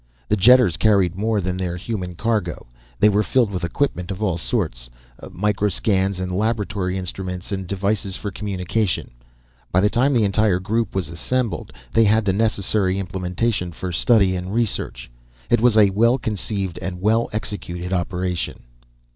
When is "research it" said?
14.51-15.61